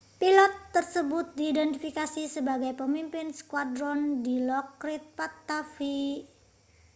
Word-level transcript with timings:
pilot 0.19 0.53
tersebut 0.75 1.25
diidentifikasi 1.37 2.23
sebagai 2.35 2.71
pemimpin 2.81 3.27
skuadron 3.39 3.99
dilokrit 4.25 5.03
pattavee 5.17 6.11